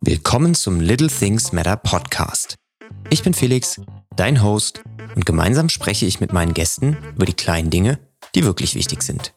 [0.00, 2.54] Willkommen zum Little Things Matter Podcast.
[3.10, 3.80] Ich bin Felix,
[4.14, 4.84] dein Host,
[5.16, 7.98] und gemeinsam spreche ich mit meinen Gästen über die kleinen Dinge,
[8.36, 9.34] die wirklich wichtig sind.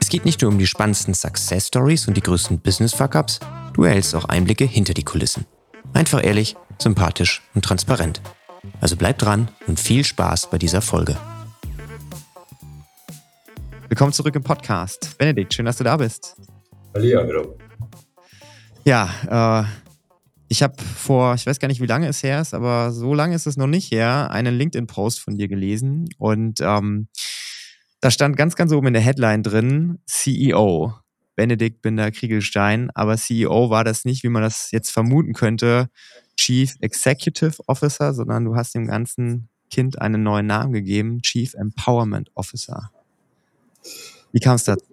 [0.00, 3.40] Es geht nicht nur um die spannendsten Success Stories und die größten Business Fuck-ups,
[3.74, 5.44] du erhältst auch Einblicke hinter die Kulissen.
[5.92, 8.22] Einfach ehrlich, sympathisch und transparent.
[8.80, 11.16] Also bleib dran und viel Spaß bei dieser Folge.
[13.88, 15.16] Willkommen zurück im Podcast.
[15.18, 16.36] Benedikt, schön, dass du da bist.
[16.94, 17.58] Hallo.
[18.84, 19.64] Ja, äh,
[20.48, 23.34] ich habe vor, ich weiß gar nicht, wie lange es her ist, aber so lange
[23.34, 27.08] ist es noch nicht her, einen LinkedIn-Post von dir gelesen und ähm,
[28.00, 30.94] da stand ganz, ganz oben in der Headline drin, CEO.
[31.34, 35.88] Benedikt Binder-Kriegelstein, aber CEO war das nicht, wie man das jetzt vermuten könnte,
[36.36, 42.30] Chief Executive Officer, sondern du hast dem ganzen Kind einen neuen Namen gegeben, Chief Empowerment
[42.34, 42.90] Officer.
[44.32, 44.84] Wie kam es dazu?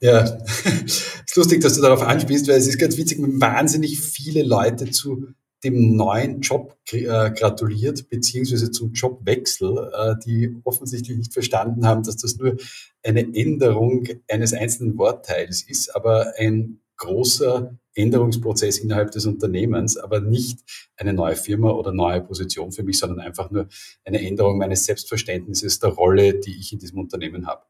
[0.00, 0.24] Ja,
[0.64, 4.90] es ist lustig, dass du darauf anspielst, weil es ist ganz witzig, wahnsinnig viele Leute
[4.90, 5.28] zu
[5.64, 12.16] dem neuen Job äh, gratuliert, beziehungsweise zum Jobwechsel, äh, die offensichtlich nicht verstanden haben, dass
[12.16, 12.56] das nur
[13.04, 20.60] eine Änderung eines einzelnen Wortteils ist, aber ein großer Änderungsprozess innerhalb des Unternehmens, aber nicht
[20.96, 23.68] eine neue Firma oder neue Position für mich, sondern einfach nur
[24.04, 27.62] eine Änderung meines Selbstverständnisses der Rolle, die ich in diesem Unternehmen habe.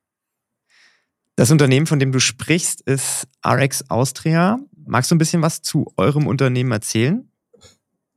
[1.37, 4.59] Das Unternehmen, von dem du sprichst, ist RX Austria.
[4.85, 7.29] Magst du ein bisschen was zu eurem Unternehmen erzählen?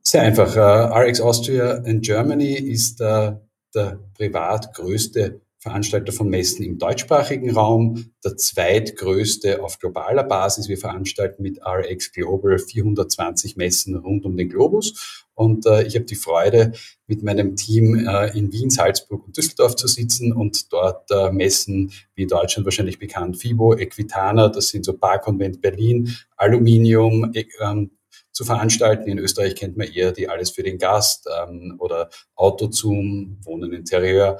[0.02, 0.54] Sehr einfach.
[0.54, 3.40] Äh, RX Austria in Germany ist uh,
[3.74, 10.68] der privat größte Veranstalter von Messen im deutschsprachigen Raum, der zweitgrößte auf globaler Basis.
[10.68, 15.26] Wir veranstalten mit RX Global 420 Messen rund um den Globus.
[15.34, 16.72] Und äh, ich habe die Freude,
[17.08, 21.90] mit meinem Team äh, in Wien, Salzburg und Düsseldorf zu sitzen und dort äh, Messen
[22.14, 27.90] wie in Deutschland wahrscheinlich bekannt, FIBO, Equitana, das sind so Barkonvent Berlin, Aluminium, äh, ähm,
[28.30, 29.10] zu veranstalten.
[29.10, 34.38] In Österreich kennt man eher die Alles für den Gast ähm, oder Autozoom, Wohnen Interieur.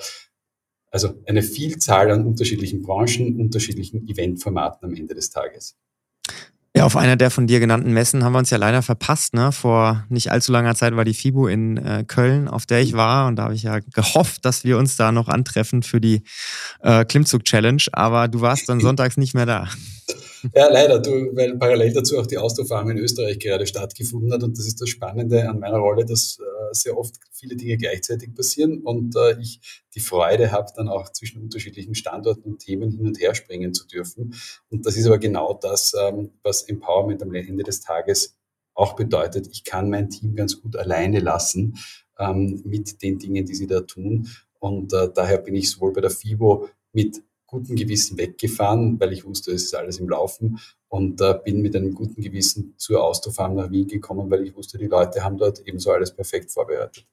[0.90, 5.76] Also eine Vielzahl an unterschiedlichen Branchen, unterschiedlichen Eventformaten am Ende des Tages.
[6.76, 9.32] Ja, auf einer der von dir genannten Messen haben wir uns ja leider verpasst.
[9.32, 9.50] Ne?
[9.50, 13.28] Vor nicht allzu langer Zeit war die FIBO in äh, Köln, auf der ich war.
[13.28, 16.22] Und da habe ich ja gehofft, dass wir uns da noch antreffen für die
[16.82, 17.82] äh, Klimmzug-Challenge.
[17.92, 19.68] Aber du warst dann sonntags nicht mehr da.
[20.54, 24.42] Ja, leider, du, weil parallel dazu auch die Ausdauerfarm in Österreich gerade stattgefunden hat.
[24.42, 28.34] Und das ist das Spannende an meiner Rolle, dass äh, sehr oft viele Dinge gleichzeitig
[28.34, 33.06] passieren und äh, ich die Freude habe, dann auch zwischen unterschiedlichen Standorten und Themen hin
[33.06, 34.34] und her springen zu dürfen.
[34.70, 38.36] Und das ist aber genau das, ähm, was Empowerment am Ende des Tages
[38.74, 39.48] auch bedeutet.
[39.50, 41.78] Ich kann mein Team ganz gut alleine lassen
[42.18, 44.28] ähm, mit den Dingen, die sie da tun.
[44.58, 49.24] Und äh, daher bin ich sowohl bei der FIBO mit guten Gewissen weggefahren, weil ich
[49.24, 50.58] wusste, es ist alles im Laufen
[50.88, 54.78] und äh, bin mit einem guten Gewissen zur Austrofarm nach Wien gekommen, weil ich wusste,
[54.78, 57.06] die Leute haben dort ebenso alles perfekt vorbereitet.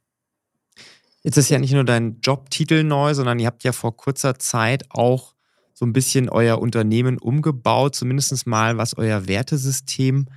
[1.24, 4.84] Jetzt ist ja nicht nur dein Jobtitel neu, sondern ihr habt ja vor kurzer Zeit
[4.90, 5.34] auch
[5.74, 10.28] so ein bisschen euer Unternehmen umgebaut, zumindest mal was euer Wertesystem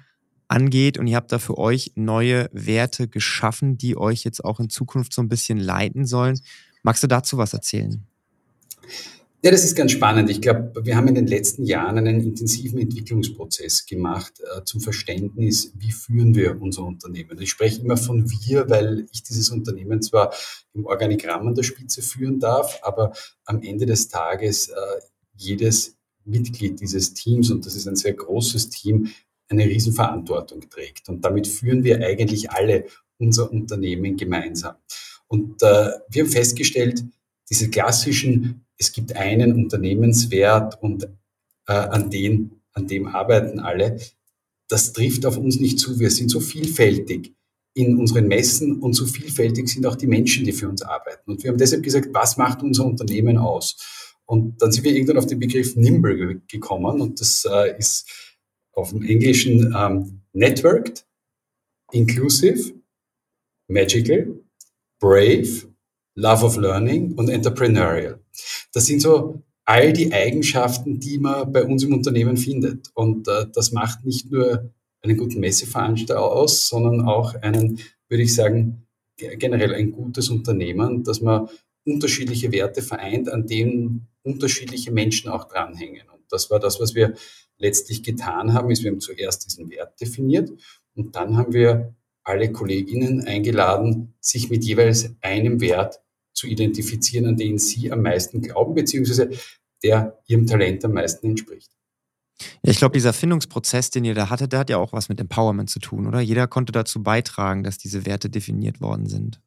[0.48, 0.96] angeht.
[0.96, 5.12] Und ihr habt da für euch neue Werte geschaffen, die euch jetzt auch in Zukunft
[5.12, 6.40] so ein bisschen leiten sollen.
[6.82, 8.06] Magst du dazu was erzählen?
[9.42, 10.30] Ja, das ist ganz spannend.
[10.30, 15.72] Ich glaube, wir haben in den letzten Jahren einen intensiven Entwicklungsprozess gemacht äh, zum Verständnis,
[15.76, 17.40] wie führen wir unser Unternehmen.
[17.40, 20.34] Ich spreche immer von wir, weil ich dieses Unternehmen zwar
[20.72, 23.12] im Organigramm an der Spitze führen darf, aber
[23.44, 24.74] am Ende des Tages äh,
[25.34, 29.10] jedes Mitglied dieses Teams, und das ist ein sehr großes Team,
[29.48, 31.08] eine Riesenverantwortung trägt.
[31.08, 32.86] Und damit führen wir eigentlich alle
[33.18, 34.74] unser Unternehmen gemeinsam.
[35.28, 37.04] Und äh, wir haben festgestellt,
[37.48, 41.04] diese klassischen es gibt einen Unternehmenswert und
[41.66, 43.98] äh, an, den, an dem arbeiten alle.
[44.68, 45.98] Das trifft auf uns nicht zu.
[45.98, 47.34] Wir sind so vielfältig
[47.74, 51.30] in unseren Messen und so vielfältig sind auch die Menschen, die für uns arbeiten.
[51.30, 54.14] Und wir haben deshalb gesagt, was macht unser Unternehmen aus?
[54.24, 58.34] Und dann sind wir irgendwann auf den Begriff Nimble gekommen und das äh, ist
[58.72, 61.06] auf dem Englischen ähm, Networked,
[61.92, 62.74] Inclusive,
[63.68, 64.40] Magical,
[64.98, 65.68] Brave,
[66.14, 68.20] Love of Learning und Entrepreneurial.
[68.72, 72.90] Das sind so all die Eigenschaften, die man bei uns im Unternehmen findet.
[72.94, 74.72] Und äh, das macht nicht nur
[75.02, 78.86] einen guten Messeveranstalter aus, sondern auch einen, würde ich sagen,
[79.16, 81.48] generell ein gutes Unternehmen, dass man
[81.84, 86.08] unterschiedliche Werte vereint, an denen unterschiedliche Menschen auch dranhängen.
[86.12, 87.14] Und das war das, was wir
[87.58, 90.50] letztlich getan haben, ist, wir haben zuerst diesen Wert definiert
[90.94, 91.94] und dann haben wir
[92.24, 96.02] alle Kolleginnen eingeladen, sich mit jeweils einem Wert
[96.36, 99.30] zu identifizieren, an den Sie am meisten glauben, beziehungsweise
[99.82, 101.70] der Ihrem Talent am meisten entspricht.
[102.62, 105.18] Ja, ich glaube, dieser Findungsprozess, den ihr da hattet, der hat ja auch was mit
[105.18, 106.20] Empowerment zu tun, oder?
[106.20, 109.40] Jeder konnte dazu beitragen, dass diese Werte definiert worden sind.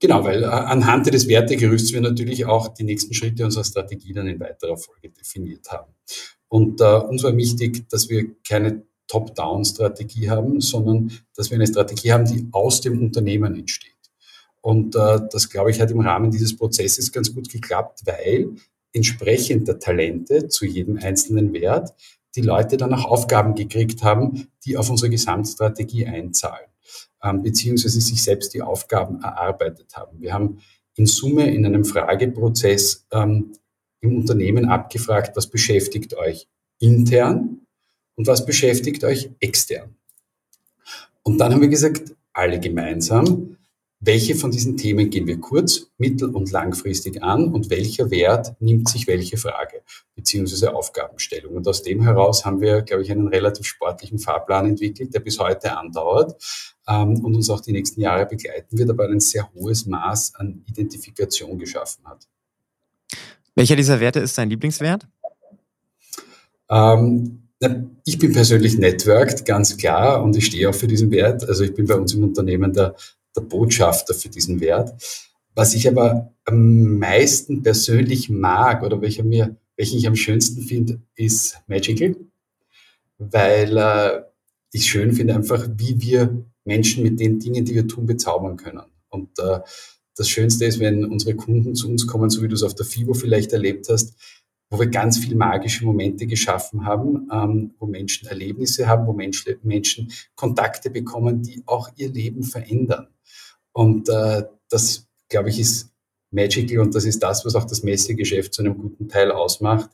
[0.00, 4.26] Genau, weil äh, anhand des Wertegerüsts wir natürlich auch die nächsten Schritte unserer Strategie dann
[4.26, 5.92] in weiterer Folge definiert haben.
[6.48, 12.12] Und äh, uns war wichtig, dass wir keine Top-Down-Strategie haben, sondern dass wir eine Strategie
[12.12, 13.93] haben, die aus dem Unternehmen entsteht.
[14.64, 18.48] Und äh, das, glaube ich, hat im Rahmen dieses Prozesses ganz gut geklappt, weil
[18.94, 21.92] entsprechend der Talente zu jedem einzelnen Wert
[22.34, 26.64] die Leute dann auch Aufgaben gekriegt haben, die auf unsere Gesamtstrategie einzahlen,
[27.22, 30.18] ähm, beziehungsweise sich selbst die Aufgaben erarbeitet haben.
[30.18, 30.60] Wir haben
[30.94, 33.52] in Summe in einem Frageprozess ähm,
[34.00, 37.66] im Unternehmen abgefragt, was beschäftigt euch intern
[38.14, 39.94] und was beschäftigt euch extern.
[41.22, 43.58] Und dann haben wir gesagt, alle gemeinsam,
[44.06, 48.88] welche von diesen Themen gehen wir kurz-, mittel- und langfristig an und welcher Wert nimmt
[48.88, 49.82] sich welche Frage
[50.14, 51.54] beziehungsweise Aufgabenstellung.
[51.54, 55.38] Und aus dem heraus haben wir, glaube ich, einen relativ sportlichen Fahrplan entwickelt, der bis
[55.38, 56.36] heute andauert
[56.86, 60.62] ähm, und uns auch die nächsten Jahre begleiten wird, aber ein sehr hohes Maß an
[60.68, 62.26] Identifikation geschaffen hat.
[63.54, 65.06] Welcher dieser Werte ist dein Lieblingswert?
[66.68, 67.40] Ähm,
[68.04, 71.48] ich bin persönlich networked, ganz klar, und ich stehe auch für diesen Wert.
[71.48, 72.94] Also ich bin bei uns im Unternehmen der
[73.36, 74.92] der Botschafter für diesen Wert.
[75.54, 81.00] Was ich aber am meisten persönlich mag oder welcher mir, welchen ich am schönsten finde,
[81.14, 82.16] ist Magical,
[83.18, 84.22] weil äh,
[84.72, 88.82] ich schön finde einfach, wie wir Menschen mit den Dingen, die wir tun, bezaubern können.
[89.08, 89.60] Und äh,
[90.16, 92.86] das Schönste ist, wenn unsere Kunden zu uns kommen, so wie du es auf der
[92.86, 94.14] FIBO vielleicht erlebt hast,
[94.74, 99.54] wo wir ganz viele magische Momente geschaffen haben, ähm, wo Menschen Erlebnisse haben, wo Menschen,
[99.62, 103.06] Menschen Kontakte bekommen, die auch ihr Leben verändern.
[103.70, 105.92] Und äh, das, glaube ich, ist
[106.32, 109.90] magical und das ist das, was auch das Messegeschäft zu einem guten Teil ausmacht.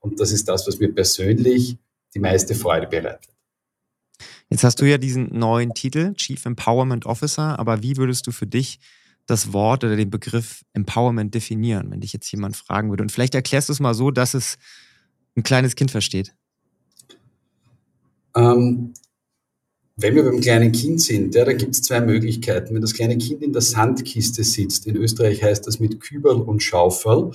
[0.00, 1.76] Und das ist das, was mir persönlich
[2.12, 3.30] die meiste Freude bereitet.
[4.50, 8.48] Jetzt hast du ja diesen neuen Titel, Chief Empowerment Officer, aber wie würdest du für
[8.48, 8.80] dich
[9.26, 13.02] das Wort oder den Begriff Empowerment definieren, wenn dich jetzt jemand fragen würde?
[13.02, 14.56] Und vielleicht erklärst du es mal so, dass es
[15.36, 16.34] ein kleines Kind versteht.
[18.36, 18.94] Ähm,
[19.96, 22.74] wenn wir beim kleinen Kind sind, ja, da gibt es zwei Möglichkeiten.
[22.74, 26.62] Wenn das kleine Kind in der Sandkiste sitzt, in Österreich heißt das mit Kübel und
[26.62, 27.30] Schaufel,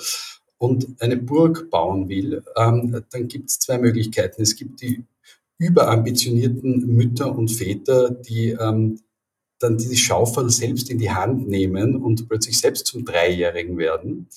[0.59, 4.41] und eine Burg bauen will, ähm, dann gibt es zwei Möglichkeiten.
[4.41, 5.03] Es gibt die
[5.57, 9.00] überambitionierten Mütter und Väter, die ähm,
[9.59, 14.27] dann diese Schaufel selbst in die Hand nehmen und plötzlich selbst zum Dreijährigen werden.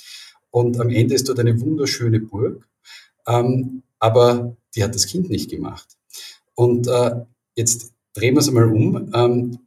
[0.51, 2.69] Und am Ende ist dort eine wunderschöne Burg,
[3.27, 5.87] ähm, aber die hat das Kind nicht gemacht.
[6.55, 7.25] Und äh,
[7.55, 9.11] jetzt drehen wir es einmal um.
[9.15, 9.59] Ähm,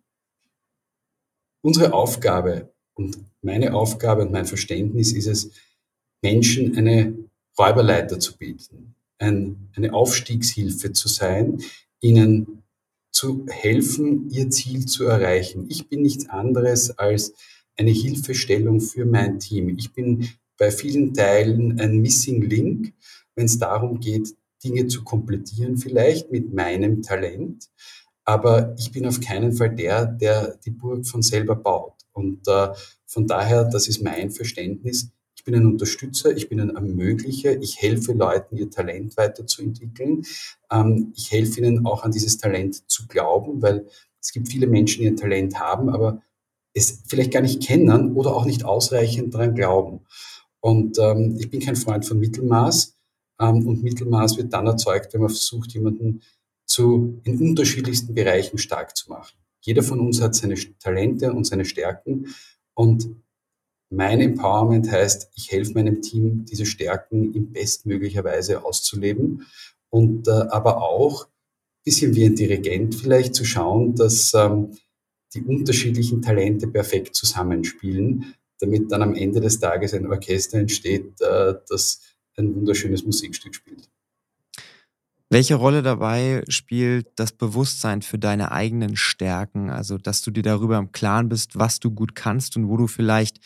[1.61, 5.51] unsere Aufgabe und meine Aufgabe und mein Verständnis ist es,
[6.21, 7.13] Menschen eine
[7.57, 11.61] Räuberleiter zu bieten, ein, eine Aufstiegshilfe zu sein,
[12.01, 12.63] ihnen
[13.15, 15.67] zu helfen, ihr Ziel zu erreichen.
[15.69, 17.33] Ich bin nichts anderes als
[17.77, 19.69] eine Hilfestellung für mein Team.
[19.77, 20.27] Ich bin
[20.57, 22.93] bei vielen Teilen ein Missing Link,
[23.35, 27.69] wenn es darum geht, Dinge zu komplettieren, vielleicht mit meinem Talent.
[28.25, 31.93] Aber ich bin auf keinen Fall der, der die Burg von selber baut.
[32.11, 32.69] Und äh,
[33.05, 35.09] von daher, das ist mein Verständnis.
[35.45, 40.25] Bin ein Unterstützer, ich bin ein Ermöglicher, ich helfe Leuten, ihr Talent weiterzuentwickeln.
[40.71, 43.87] Ähm, ich helfe ihnen auch an dieses Talent zu glauben, weil
[44.19, 46.21] es gibt viele Menschen, die ein Talent haben, aber
[46.73, 50.01] es vielleicht gar nicht kennen oder auch nicht ausreichend daran glauben.
[50.59, 52.95] Und ähm, ich bin kein Freund von Mittelmaß.
[53.39, 56.21] Ähm, und Mittelmaß wird dann erzeugt, wenn man versucht, jemanden
[56.65, 59.37] zu, in unterschiedlichsten Bereichen stark zu machen.
[59.61, 62.27] Jeder von uns hat seine Talente und seine Stärken
[62.73, 63.09] und
[63.89, 69.45] mein Empowerment heißt, ich helfe meinem Team, diese Stärken in bestmöglicher Weise auszuleben
[69.89, 71.27] und äh, aber auch
[71.85, 74.71] bisschen wie ein Dirigent vielleicht zu schauen, dass ähm,
[75.33, 81.53] die unterschiedlichen Talente perfekt zusammenspielen, damit dann am Ende des Tages ein Orchester entsteht, äh,
[81.69, 82.01] das
[82.37, 83.89] ein wunderschönes Musikstück spielt.
[85.29, 89.69] Welche Rolle dabei spielt das Bewusstsein für deine eigenen Stärken?
[89.69, 92.87] Also, dass du dir darüber im Klaren bist, was du gut kannst und wo du
[92.87, 93.39] vielleicht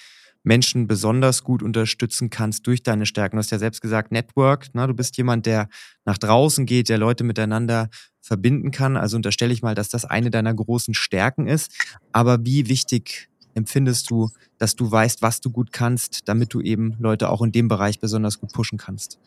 [0.43, 3.35] Menschen besonders gut unterstützen kannst durch deine Stärken.
[3.35, 4.73] Du hast ja selbst gesagt, Network.
[4.73, 4.87] Ne?
[4.87, 5.69] Du bist jemand, der
[6.05, 7.89] nach draußen geht, der Leute miteinander
[8.21, 8.97] verbinden kann.
[8.97, 11.71] Also unterstelle ich mal, dass das eine deiner großen Stärken ist.
[12.11, 16.95] Aber wie wichtig empfindest du, dass du weißt, was du gut kannst, damit du eben
[16.99, 19.19] Leute auch in dem Bereich besonders gut pushen kannst?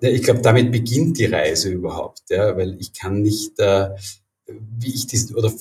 [0.00, 3.90] Ja, ich glaube, damit beginnt die Reise überhaupt, ja, weil ich kann nicht, äh,
[4.46, 5.52] wie ich diesen, oder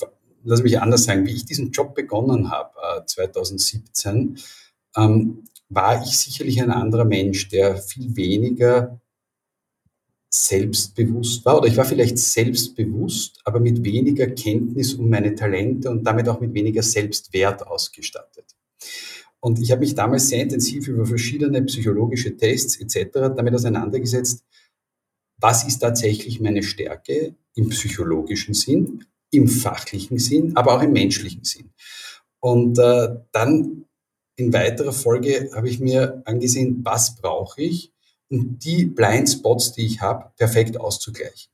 [0.47, 4.39] lass mich anders sagen, wie ich diesen Job begonnen habe, äh, 2017,
[4.95, 9.01] ähm, war ich sicherlich ein anderer Mensch, der viel weniger
[10.29, 11.57] selbstbewusst war.
[11.57, 16.39] Oder ich war vielleicht selbstbewusst, aber mit weniger Kenntnis um meine Talente und damit auch
[16.39, 18.45] mit weniger Selbstwert ausgestattet.
[19.39, 23.35] Und ich habe mich damals sehr intensiv über verschiedene psychologische Tests etc.
[23.35, 24.43] damit auseinandergesetzt,
[25.39, 31.43] was ist tatsächlich meine Stärke im psychologischen Sinn, im fachlichen Sinn, aber auch im menschlichen
[31.43, 31.71] Sinn.
[32.39, 33.85] Und äh, dann
[34.35, 37.91] in weiterer Folge habe ich mir angesehen, was brauche ich,
[38.29, 41.51] um die Blindspots, die ich habe, perfekt auszugleichen.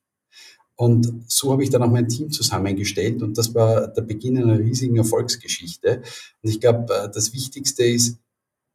[0.75, 4.59] Und so habe ich dann auch mein Team zusammengestellt und das war der Beginn einer
[4.59, 6.01] riesigen Erfolgsgeschichte.
[6.41, 8.19] Und ich glaube, äh, das Wichtigste ist,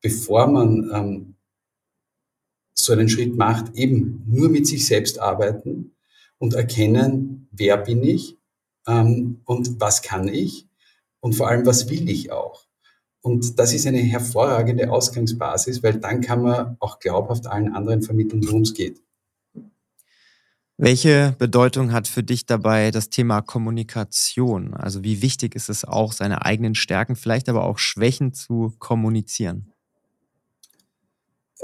[0.00, 1.34] bevor man ähm,
[2.72, 5.96] so einen Schritt macht, eben nur mit sich selbst arbeiten
[6.38, 8.37] und erkennen, wer bin ich
[8.88, 10.66] ähm, und was kann ich
[11.20, 12.66] und vor allem, was will ich auch.
[13.20, 18.46] Und das ist eine hervorragende Ausgangsbasis, weil dann kann man auch glaubhaft allen anderen vermitteln,
[18.46, 19.02] worum es geht.
[20.80, 24.74] Welche Bedeutung hat für dich dabei das Thema Kommunikation?
[24.74, 29.72] Also wie wichtig ist es auch, seine eigenen Stärken, vielleicht aber auch Schwächen zu kommunizieren?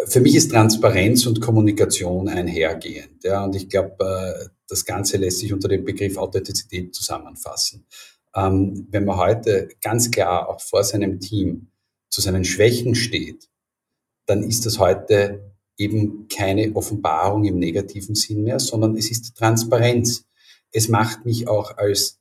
[0.06, 3.22] Für mich ist Transparenz und Kommunikation einhergehend.
[3.22, 7.86] Ja, und ich glaube, äh, das Ganze lässt sich unter dem Begriff Authentizität zusammenfassen.
[8.34, 11.68] Ähm, wenn man heute ganz klar auch vor seinem Team
[12.08, 13.48] zu seinen Schwächen steht,
[14.26, 20.24] dann ist das heute eben keine Offenbarung im negativen Sinn mehr, sondern es ist Transparenz.
[20.70, 22.18] Es macht mich auch als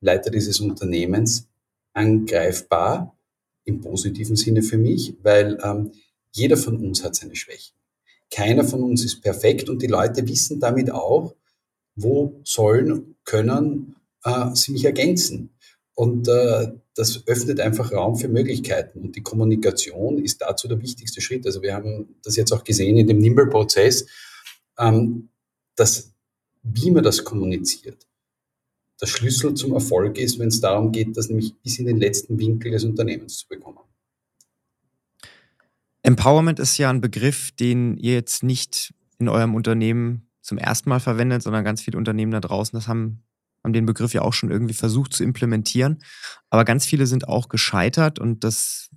[0.00, 1.48] Leiter dieses Unternehmens
[1.92, 3.16] angreifbar
[3.64, 5.92] im positiven Sinne für mich, weil ähm,
[6.32, 7.74] jeder von uns hat seine Schwächen.
[8.30, 11.34] Keiner von uns ist perfekt und die Leute wissen damit auch,
[12.02, 15.50] wo sollen, können äh, sie mich ergänzen.
[15.94, 19.00] Und äh, das öffnet einfach Raum für Möglichkeiten.
[19.00, 21.44] Und die Kommunikation ist dazu der wichtigste Schritt.
[21.46, 24.06] Also wir haben das jetzt auch gesehen in dem Nimble-Prozess,
[24.78, 25.28] ähm,
[25.74, 26.12] dass
[26.62, 28.06] wie man das kommuniziert,
[29.00, 32.38] der Schlüssel zum Erfolg ist, wenn es darum geht, das nämlich bis in den letzten
[32.38, 33.78] Winkel des Unternehmens zu bekommen.
[36.02, 41.00] Empowerment ist ja ein Begriff, den ihr jetzt nicht in eurem Unternehmen zum ersten Mal
[41.00, 43.22] verwendet, sondern ganz viele Unternehmen da draußen, das haben
[43.64, 45.98] haben den Begriff ja auch schon irgendwie versucht zu implementieren.
[46.48, 48.88] Aber ganz viele sind auch gescheitert und das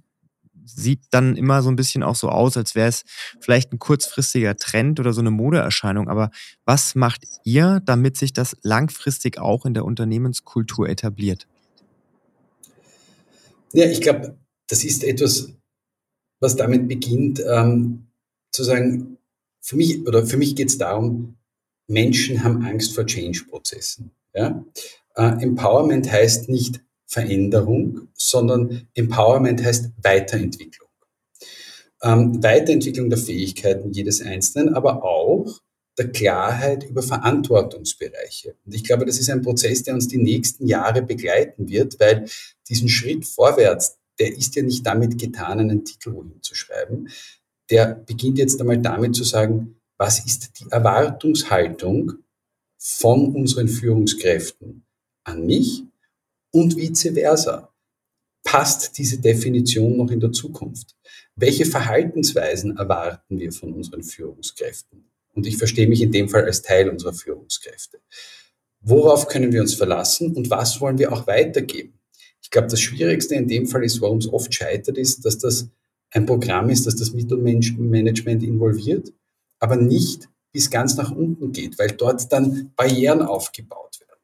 [0.64, 3.04] sieht dann immer so ein bisschen auch so aus, als wäre es
[3.40, 6.08] vielleicht ein kurzfristiger Trend oder so eine Modeerscheinung.
[6.08, 6.30] Aber
[6.64, 11.48] was macht ihr, damit sich das langfristig auch in der Unternehmenskultur etabliert?
[13.74, 14.38] Ja, ich glaube,
[14.70, 15.50] das ist etwas,
[16.40, 18.08] was damit beginnt, ähm,
[18.52, 19.18] zu sagen,
[19.62, 21.38] für mich oder für mich geht es darum,
[21.92, 24.12] Menschen haben Angst vor Change-Prozessen.
[24.34, 24.66] Ja?
[25.16, 30.90] Äh, Empowerment heißt nicht Veränderung, sondern Empowerment heißt Weiterentwicklung.
[32.02, 35.60] Ähm, Weiterentwicklung der Fähigkeiten jedes Einzelnen, aber auch
[35.98, 38.56] der Klarheit über Verantwortungsbereiche.
[38.66, 42.26] Und ich glaube, das ist ein Prozess, der uns die nächsten Jahre begleiten wird, weil
[42.70, 47.10] diesen Schritt vorwärts, der ist ja nicht damit getan, einen Titel zu schreiben.
[47.70, 52.14] Der beginnt jetzt einmal damit zu sagen, was ist die Erwartungshaltung
[52.80, 54.84] von unseren Führungskräften
[55.24, 55.84] an mich
[56.52, 57.72] und vice versa.
[58.44, 60.96] Passt diese Definition noch in der Zukunft?
[61.36, 65.06] Welche Verhaltensweisen erwarten wir von unseren Führungskräften?
[65.36, 68.00] Und ich verstehe mich in dem Fall als Teil unserer Führungskräfte.
[68.80, 72.00] Worauf können wir uns verlassen und was wollen wir auch weitergeben?
[72.42, 75.70] Ich glaube, das Schwierigste in dem Fall ist, warum es oft scheitert, ist, dass das
[76.10, 79.14] ein Programm ist, das das Mittelmanagement involviert,
[79.62, 84.20] aber nicht bis ganz nach unten geht, weil dort dann Barrieren aufgebaut werden.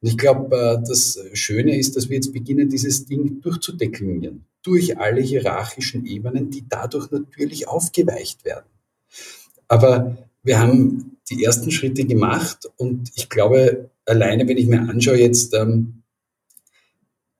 [0.00, 4.98] Und ich glaube, äh, das Schöne ist, dass wir jetzt beginnen, dieses Ding durchzudeklinieren, durch
[4.98, 8.66] alle hierarchischen Ebenen, die dadurch natürlich aufgeweicht werden.
[9.68, 15.18] Aber wir haben die ersten Schritte gemacht und ich glaube, alleine wenn ich mir anschaue
[15.18, 16.02] jetzt, ähm,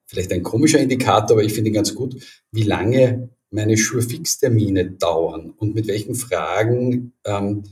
[0.05, 2.15] vielleicht ein komischer Indikator, aber ich finde ihn ganz gut,
[2.51, 7.63] wie lange meine Schurfix-Termine dauern und mit welchen Fragen ähm,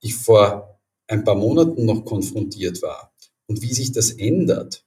[0.00, 3.12] ich vor ein paar Monaten noch konfrontiert war
[3.46, 4.86] und wie sich das ändert,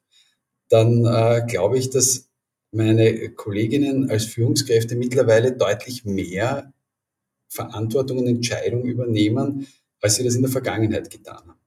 [0.69, 2.29] dann äh, glaube ich, dass
[2.71, 6.73] meine Kolleginnen als Führungskräfte mittlerweile deutlich mehr
[7.47, 9.67] Verantwortung und Entscheidung übernehmen,
[10.01, 11.59] als sie das in der Vergangenheit getan haben.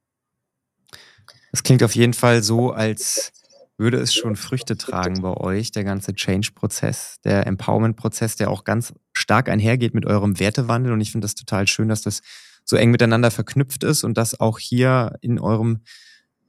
[1.53, 3.33] Das klingt auf jeden Fall so, als
[3.81, 8.93] würde es schon Früchte tragen bei euch, der ganze Change-Prozess, der Empowerment-Prozess, der auch ganz
[9.13, 10.93] stark einhergeht mit eurem Wertewandel.
[10.93, 12.21] Und ich finde das total schön, dass das
[12.65, 15.81] so eng miteinander verknüpft ist und dass auch hier in eurem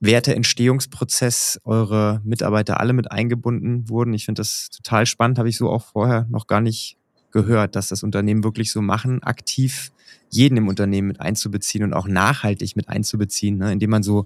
[0.02, 4.14] Werteentstehungsprozess eure Mitarbeiter alle mit eingebunden wurden.
[4.14, 6.98] Ich finde das total spannend, habe ich so auch vorher noch gar nicht
[7.32, 9.92] gehört, dass das Unternehmen wirklich so machen, aktiv
[10.30, 13.72] jeden im Unternehmen mit einzubeziehen und auch nachhaltig mit einzubeziehen, ne?
[13.72, 14.26] indem man so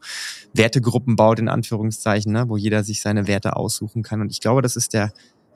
[0.53, 2.47] Wertegruppen baut, in Anführungszeichen, ne?
[2.47, 4.21] wo jeder sich seine Werte aussuchen kann.
[4.21, 5.11] Und ich glaube, das ist der,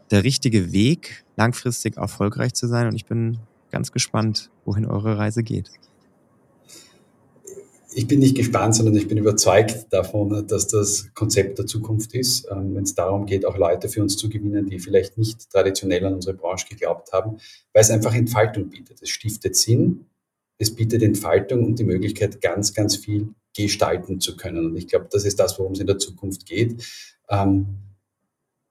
[0.09, 2.87] der richtige Weg, langfristig erfolgreich zu sein.
[2.87, 3.37] Und ich bin
[3.71, 5.69] ganz gespannt, wohin eure Reise geht
[7.91, 12.47] ich bin nicht gespannt, sondern ich bin überzeugt davon, dass das Konzept der Zukunft ist,
[12.51, 16.05] ähm, wenn es darum geht, auch Leute für uns zu gewinnen, die vielleicht nicht traditionell
[16.05, 17.37] an unsere Branche geglaubt haben,
[17.73, 19.01] weil es einfach Entfaltung bietet.
[19.01, 20.05] Es stiftet Sinn,
[20.57, 24.65] es bietet Entfaltung und die Möglichkeit, ganz, ganz viel gestalten zu können.
[24.67, 26.83] Und ich glaube, das ist das, worum es in der Zukunft geht.
[27.29, 27.65] Ähm,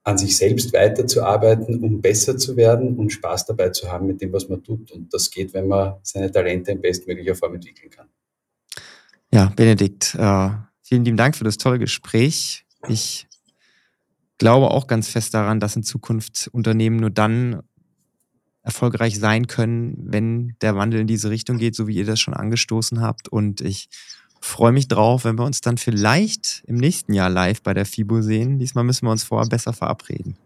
[0.04, 4.32] an sich selbst weiterzuarbeiten, um besser zu werden und Spaß dabei zu haben mit dem,
[4.32, 4.90] was man tut.
[4.92, 8.08] Und das geht, wenn man seine Talente in bestmöglicher Form entwickeln kann.
[9.30, 10.50] Ja, Benedikt, äh,
[10.82, 12.64] vielen lieben Dank für das tolle Gespräch.
[12.88, 13.26] Ich
[14.38, 17.62] glaube auch ganz fest daran, dass in Zukunft Unternehmen nur dann
[18.62, 22.34] erfolgreich sein können, wenn der Wandel in diese Richtung geht, so wie ihr das schon
[22.34, 23.28] angestoßen habt.
[23.28, 23.88] Und ich
[24.40, 28.22] freue mich drauf, wenn wir uns dann vielleicht im nächsten Jahr live bei der FIBO
[28.22, 28.58] sehen.
[28.58, 30.36] Diesmal müssen wir uns vorher besser verabreden.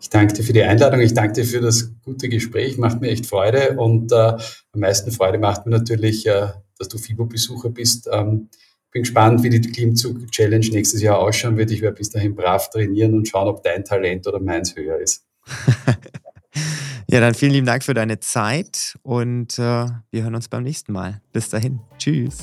[0.00, 3.08] Ich danke dir für die Einladung, ich danke dir für das gute Gespräch, macht mir
[3.08, 4.40] echt Freude und äh, am
[4.80, 8.08] meisten Freude macht mir natürlich äh, dass du FIBO-Besucher bist.
[8.12, 8.48] Ähm,
[8.90, 11.70] bin gespannt, wie die Klimmzug-Challenge nächstes Jahr ausschauen wird.
[11.70, 15.26] Ich werde bis dahin brav trainieren und schauen, ob dein Talent oder meins höher ist.
[17.10, 20.92] ja, dann vielen lieben Dank für deine Zeit und äh, wir hören uns beim nächsten
[20.92, 21.20] Mal.
[21.32, 21.80] Bis dahin.
[21.98, 22.38] Tschüss.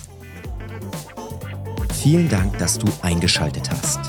[1.94, 4.00] Vielen Dank, dass du eingeschaltet hast.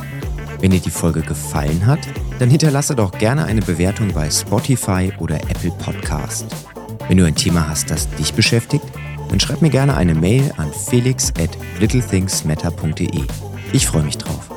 [0.61, 2.01] Wenn dir die Folge gefallen hat,
[2.39, 6.47] dann hinterlasse doch gerne eine Bewertung bei Spotify oder Apple Podcast.
[7.09, 8.85] Wenn du ein Thema hast, das dich beschäftigt,
[9.29, 13.23] dann schreib mir gerne eine Mail an felix at littlethingsmatter.de.
[13.73, 14.56] Ich freue mich drauf.